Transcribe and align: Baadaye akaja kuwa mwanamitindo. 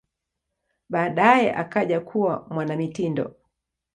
Baadaye 0.89 1.55
akaja 1.55 1.99
kuwa 1.99 2.47
mwanamitindo. 2.49 3.35